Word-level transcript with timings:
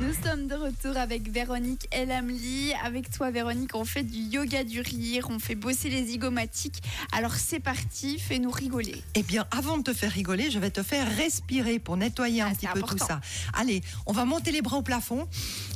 Nous 0.00 0.14
sommes 0.24 0.46
de 0.46 0.54
retour 0.54 0.96
avec 0.96 1.30
Véronique 1.30 1.86
Elamli. 1.92 2.72
Avec 2.84 3.10
toi, 3.10 3.30
Véronique, 3.30 3.74
on 3.74 3.84
fait 3.84 4.02
du 4.02 4.16
yoga 4.18 4.64
du 4.64 4.80
rire, 4.80 5.28
on 5.30 5.38
fait 5.38 5.54
bosser 5.54 5.90
les 5.90 6.06
zygomatiques. 6.06 6.82
Alors 7.12 7.34
c'est 7.34 7.60
parti, 7.60 8.18
fais-nous 8.18 8.50
rigoler. 8.50 9.02
Eh 9.14 9.22
bien, 9.22 9.46
avant 9.50 9.76
de 9.78 9.82
te 9.82 9.92
faire 9.92 10.10
rigoler, 10.10 10.50
je 10.50 10.58
vais 10.58 10.70
te 10.70 10.82
faire 10.82 11.06
respirer 11.16 11.78
pour 11.78 11.96
nettoyer 11.98 12.40
un 12.40 12.48
Ah, 12.50 12.54
petit 12.54 12.66
peu 12.66 12.78
important. 12.78 12.96
tout 12.96 13.06
ça. 13.06 13.20
Allez, 13.52 13.82
on 14.06 14.12
va 14.12 14.24
monter 14.24 14.52
les 14.52 14.62
bras 14.62 14.78
au 14.78 14.82
plafond 14.82 15.28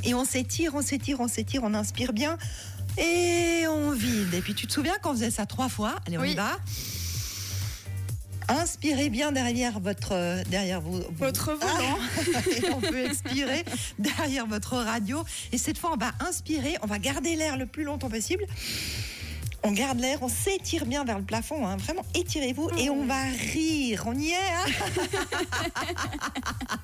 et 0.04 0.14
on 0.14 0.24
s'étire, 0.24 0.74
on 0.74 0.82
s'étire, 0.82 1.20
on 1.20 1.28
s'étire, 1.28 1.60
on 1.62 1.74
inspire 1.74 2.12
bien 2.14 2.38
et 2.96 3.64
on 3.68 3.90
vide. 3.90 4.32
Et 4.32 4.40
puis 4.40 4.54
tu 4.54 4.66
te 4.66 4.72
souviens 4.72 4.96
qu'on 5.02 5.12
faisait 5.12 5.30
ça 5.30 5.44
trois 5.44 5.68
fois? 5.68 5.96
Allez, 6.06 6.16
on 6.16 6.22
Oui. 6.22 6.32
y 6.32 6.34
va. 6.34 6.56
Inspirez 8.48 9.08
bien 9.10 9.32
derrière 9.32 9.80
votre 9.80 10.12
euh, 10.12 10.42
derrière 10.50 10.80
vous, 10.80 11.00
Votre 11.18 11.52
volant. 11.52 11.98
et 12.56 12.70
on 12.70 12.80
peut 12.80 13.06
expirer 13.06 13.64
derrière 13.98 14.46
votre 14.46 14.76
radio. 14.76 15.24
Et 15.52 15.58
cette 15.58 15.78
fois, 15.78 15.92
on 15.94 15.96
va 15.96 16.12
inspirer, 16.20 16.76
on 16.82 16.86
va 16.86 16.98
garder 16.98 17.36
l'air 17.36 17.56
le 17.56 17.66
plus 17.66 17.84
longtemps 17.84 18.10
possible. 18.10 18.44
On 19.66 19.72
garde 19.72 19.98
l'air, 19.98 20.18
on 20.20 20.28
s'étire 20.28 20.84
bien 20.84 21.04
vers 21.04 21.18
le 21.18 21.24
plafond, 21.24 21.66
hein. 21.66 21.78
vraiment 21.78 22.04
étirez-vous 22.14 22.68
et 22.76 22.90
on 22.90 23.06
va 23.06 23.22
rire. 23.54 24.02
On 24.06 24.14
y 24.14 24.28
est. 24.28 24.34
hein 24.34 24.66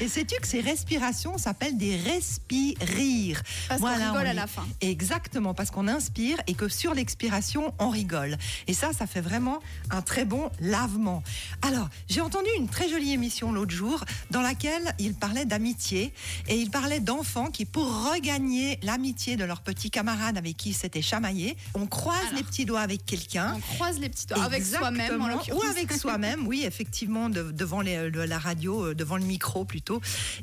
et 0.00 0.08
sais-tu 0.08 0.38
que 0.40 0.46
ces 0.46 0.60
respirations 0.60 1.38
s'appellent 1.38 1.76
des 1.78 1.96
respirires 1.96 3.42
Parce 3.68 3.80
qu'on 3.80 3.86
rigole 3.94 4.26
on 4.26 4.30
à 4.30 4.32
la 4.34 4.46
fin. 4.46 4.66
Exactement, 4.80 5.54
parce 5.54 5.70
qu'on 5.70 5.88
inspire 5.88 6.38
et 6.46 6.54
que 6.54 6.68
sur 6.68 6.94
l'expiration, 6.94 7.72
on 7.78 7.88
rigole. 7.90 8.36
Et 8.66 8.74
ça, 8.74 8.92
ça 8.92 9.06
fait 9.06 9.20
vraiment 9.20 9.60
un 9.90 10.02
très 10.02 10.24
bon 10.24 10.50
lavement. 10.60 11.22
Alors, 11.62 11.88
j'ai 12.08 12.20
entendu 12.20 12.48
une 12.56 12.68
très 12.68 12.88
jolie 12.88 13.12
émission 13.12 13.52
l'autre 13.52 13.74
jour 13.74 14.04
dans 14.30 14.42
laquelle 14.42 14.94
il 14.98 15.14
parlait 15.14 15.44
d'amitié 15.44 16.12
et 16.48 16.56
il 16.56 16.70
parlait 16.70 17.00
d'enfants 17.00 17.50
qui, 17.50 17.64
pour 17.64 18.10
regagner 18.12 18.78
l'amitié 18.82 19.36
de 19.36 19.44
leurs 19.44 19.60
petits 19.62 19.90
camarades 19.90 20.36
avec 20.36 20.56
qui 20.56 20.70
ils 20.70 20.74
s'étaient 20.74 21.02
chamaillés, 21.02 21.56
on 21.74 21.86
croise 21.86 22.18
Alors. 22.28 22.34
les 22.38 22.42
petits 22.44 22.64
doigts 22.64 22.80
avec 22.80 23.04
quelqu'un. 23.06 23.54
On 23.56 23.74
croise 23.74 23.98
les 23.98 24.08
petits 24.08 24.26
doigts 24.26 24.42
avec 24.44 24.64
soi-même, 24.64 25.20
en. 25.22 25.36
Ou 25.54 25.62
avec 25.70 25.92
soi-même, 25.92 26.46
oui, 26.46 26.64
effectivement, 26.66 27.28
de- 27.28 27.50
devant 27.52 27.80
les- 27.80 28.10
le- 28.10 28.26
la 28.26 28.38
radio, 28.38 28.86
euh, 28.86 28.94
devant 28.94 29.16
le 29.16 29.24
micro 29.24 29.64
plutôt. 29.64 29.85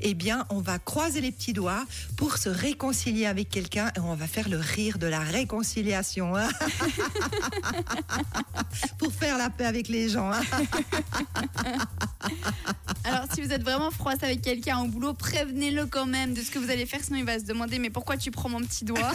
Eh 0.01 0.13
bien, 0.13 0.45
on 0.49 0.59
va 0.59 0.79
croiser 0.79 1.21
les 1.21 1.31
petits 1.31 1.53
doigts 1.53 1.85
pour 2.17 2.37
se 2.37 2.49
réconcilier 2.49 3.25
avec 3.25 3.49
quelqu'un 3.49 3.91
et 3.95 3.99
on 3.99 4.15
va 4.15 4.27
faire 4.27 4.49
le 4.49 4.57
rire 4.57 4.97
de 4.97 5.07
la 5.07 5.19
réconciliation. 5.19 6.35
hein. 6.35 6.49
pour 8.97 9.13
faire 9.13 9.37
la 9.37 9.49
paix 9.49 9.65
avec 9.65 9.87
les 9.87 10.09
gens. 10.09 10.31
hein. 10.31 10.41
Alors 13.05 13.25
si 13.33 13.41
vous 13.41 13.51
êtes 13.51 13.63
vraiment 13.63 13.91
froisse 13.91 14.23
avec 14.23 14.41
quelqu'un 14.41 14.79
au 14.79 14.87
boulot, 14.87 15.13
prévenez-le 15.13 15.85
quand 15.85 16.05
même 16.05 16.33
de 16.33 16.41
ce 16.41 16.51
que 16.51 16.59
vous 16.59 16.69
allez 16.69 16.85
faire, 16.85 17.01
sinon 17.03 17.19
il 17.19 17.25
va 17.25 17.37
se 17.37 17.43
demander 17.43 17.77
mais 17.79 17.89
pourquoi 17.89 18.15
tu 18.17 18.31
prends 18.31 18.49
mon 18.49 18.61
petit 18.61 18.85
doigt 18.85 19.11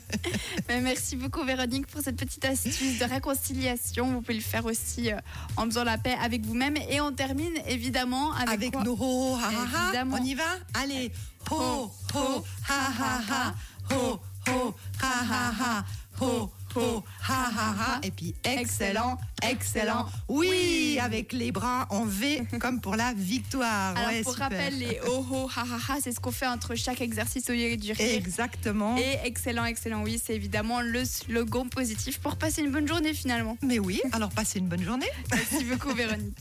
Mais 0.68 0.80
Merci 0.80 1.16
beaucoup 1.16 1.44
Véronique 1.44 1.86
pour 1.86 2.00
cette 2.00 2.16
petite 2.16 2.44
astuce 2.44 2.98
de 2.98 3.04
réconciliation. 3.04 4.12
Vous 4.12 4.20
pouvez 4.22 4.34
le 4.34 4.40
faire 4.40 4.64
aussi 4.64 5.12
euh, 5.12 5.18
en 5.56 5.64
faisant 5.66 5.84
la 5.84 5.98
paix 5.98 6.16
avec 6.20 6.44
vous-même. 6.46 6.76
Et 6.88 7.00
on 7.00 7.12
termine 7.12 7.52
évidemment 7.66 8.32
avec, 8.32 8.48
Avec 8.48 8.72
quoi 8.72 8.84
nos 8.84 8.96
ho, 8.98 9.36
ha, 9.36 9.50
ha. 9.94 10.04
On 10.10 10.24
y 10.24 10.34
va 10.34 10.44
Allez. 10.74 11.12
Ho, 11.50 11.90
ho, 12.14 12.44
ha, 12.68 12.92
ha, 12.98 13.20
ha. 13.30 13.54
Ho, 13.94 14.18
ho, 14.48 14.74
ha, 15.02 15.24
ha, 15.30 15.52
ha. 15.60 15.84
Ho, 16.20 16.50
ho, 16.78 17.04
ha, 17.28 17.50
ha, 17.56 17.74
ha. 17.78 18.00
Et 18.02 18.10
puis 18.10 18.34
excellent, 18.44 19.18
excellent. 19.42 20.06
Oui, 20.28 20.98
avec 21.00 21.32
les 21.32 21.52
bras 21.52 21.86
en 21.90 22.04
V 22.04 22.42
comme 22.60 22.80
pour 22.80 22.96
la 22.96 23.12
victoire. 23.14 23.96
Alors 23.96 24.08
Ouais, 24.08 24.22
pour 24.22 24.32
super. 24.32 24.50
rappel, 24.50 24.78
les 24.78 24.98
oh 25.08 25.26
oh 25.30 25.48
ha 25.54 25.62
ha 25.62 25.92
ha, 25.92 25.96
c'est 26.02 26.12
ce 26.12 26.20
qu'on 26.20 26.30
fait 26.32 26.46
entre 26.46 26.74
chaque 26.74 27.00
exercice 27.00 27.48
au 27.50 27.52
lieu 27.52 27.76
du 27.76 27.92
rire. 27.92 28.14
Exactement. 28.16 28.96
Et 28.96 29.18
excellent, 29.24 29.64
excellent, 29.64 30.02
oui, 30.02 30.20
c'est 30.24 30.34
évidemment 30.34 30.80
le 30.80 31.04
slogan 31.04 31.68
positif 31.68 32.18
pour 32.20 32.36
passer 32.36 32.62
une 32.62 32.70
bonne 32.70 32.88
journée 32.88 33.14
finalement. 33.14 33.56
Mais 33.62 33.78
oui, 33.78 34.00
alors 34.12 34.30
passez 34.30 34.58
une 34.58 34.68
bonne 34.68 34.82
journée. 34.82 35.08
Merci 35.32 35.64
beaucoup 35.64 35.92
Véronique. 35.94 36.38